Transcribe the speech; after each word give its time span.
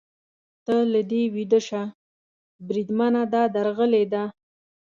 ته 0.65 0.75
له 0.93 1.01
دې 1.11 1.21
ویده 1.35 1.59
شه، 1.67 1.83
بریدمنه، 2.67 3.21
دا 3.33 3.43
درغلي 3.55 4.05
ده. 4.13 4.23